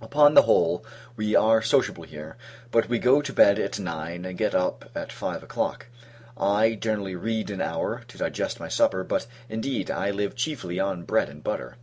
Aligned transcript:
Upon 0.00 0.34
the 0.34 0.42
whole, 0.42 0.84
we 1.16 1.34
are 1.34 1.62
sociable 1.62 2.04
here; 2.04 2.36
but 2.70 2.88
we 2.88 3.00
go 3.00 3.20
to 3.20 3.32
bed 3.32 3.58
at 3.58 3.80
nine, 3.80 4.24
and 4.24 4.38
get 4.38 4.54
up 4.54 4.88
at 4.94 5.10
five 5.10 5.42
o'clock. 5.42 5.86
I 6.38 6.76
generally 6.76 7.16
read 7.16 7.50
an 7.50 7.60
hour, 7.60 8.04
to 8.06 8.16
digest 8.18 8.60
my 8.60 8.68
supper; 8.68 9.02
but, 9.02 9.26
indeed, 9.48 9.90
I 9.90 10.12
live 10.12 10.36
chiefly 10.36 10.78
on 10.78 11.02
bread 11.02 11.28
and 11.28 11.42
butter. 11.42 11.74